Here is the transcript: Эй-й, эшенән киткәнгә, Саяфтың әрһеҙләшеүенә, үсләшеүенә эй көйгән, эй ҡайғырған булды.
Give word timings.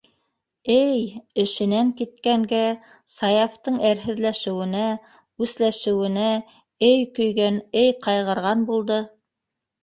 Эй-й, 0.75 1.01
эшенән 1.41 1.91
киткәнгә, 1.99 2.61
Саяфтың 3.15 3.77
әрһеҙләшеүенә, 3.89 4.87
үсләшеүенә 5.47 6.31
эй 6.89 7.05
көйгән, 7.21 7.61
эй 7.83 7.95
ҡайғырған 8.09 8.67
булды. 8.73 8.99